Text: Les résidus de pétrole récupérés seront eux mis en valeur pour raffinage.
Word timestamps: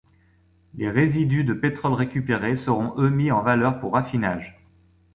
Les 0.73 0.89
résidus 0.89 1.43
de 1.43 1.53
pétrole 1.53 1.93
récupérés 1.93 2.55
seront 2.55 2.95
eux 2.99 3.11
mis 3.11 3.31
en 3.31 3.43
valeur 3.43 3.79
pour 3.79 3.93
raffinage. 3.93 4.59